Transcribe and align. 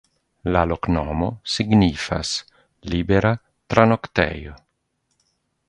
La 0.53 0.61
loknomo 0.69 1.27
signifas: 1.55 2.31
libera-tranoktejo. 2.95 4.57